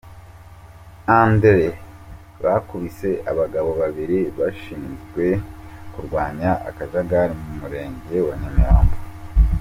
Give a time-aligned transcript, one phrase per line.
[1.23, 1.61] André
[2.43, 5.25] bakubise abagabo babiri bashinzwe
[5.93, 8.95] kurwanya akajagari mu Murenge wa Nyamirambo.